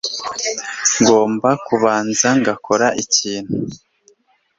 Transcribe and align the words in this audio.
ngomba 1.01 1.49
kubanza 1.65 2.27
gukora 2.45 2.87
ikintu 3.03 3.57